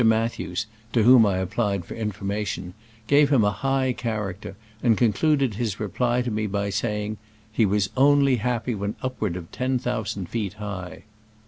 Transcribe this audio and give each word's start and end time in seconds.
Mathews 0.03 0.65
(to 0.93 1.03
whom 1.03 1.27
I 1.27 1.37
applied 1.37 1.85
for 1.85 1.93
information) 1.93 2.73
gave 3.05 3.29
him 3.29 3.43
a 3.43 3.51
high 3.51 3.93
character, 3.93 4.55
and 4.81 4.97
concluded 4.97 5.53
his 5.53 5.75
repiy 5.75 6.23
to 6.23 6.31
me 6.31 6.47
by 6.47 6.71
saying 6.71 7.17
"he 7.51 7.67
was 7.67 7.91
only 7.95 8.37
happy 8.37 8.73
when 8.73 8.95
upward 9.03 9.35
of 9.35 9.51
ten 9.51 9.77
thousand 9.77 10.27
feet 10.27 10.53
high." 10.53 11.03